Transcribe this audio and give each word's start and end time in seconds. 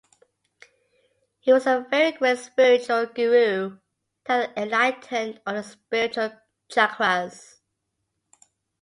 He 1.41 1.53
was 1.53 1.67
a 1.67 1.85
very 1.87 2.11
great 2.13 2.39
spiritual 2.39 3.05
guru 3.05 3.77
and 4.25 4.51
had 4.55 4.57
enlightened 4.57 5.39
all 5.45 5.53
the 5.53 5.61
spiritual 5.61 6.31
chakras. 6.71 7.59